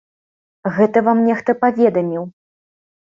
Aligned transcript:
Гэта 0.77 1.03
вам 1.07 1.21
нехта 1.27 1.55
паведаміў! 1.63 2.23